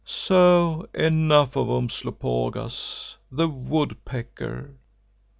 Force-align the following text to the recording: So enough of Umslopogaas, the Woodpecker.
So 0.03 0.89
enough 0.95 1.55
of 1.55 1.67
Umslopogaas, 1.69 3.17
the 3.31 3.47
Woodpecker. 3.47 4.77